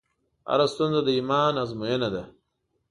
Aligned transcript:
هره 0.49 0.65
ستونزه 0.73 1.01
د 1.05 1.09
ایمان 1.17 1.53
ازموینه 1.63 2.09
ده. 2.13 2.23